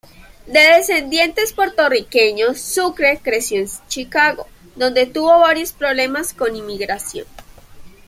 [0.47, 7.27] De descendientes puertorriqueños, Sucre creció en Chicago, donde tuvo varios problemas con inmigración.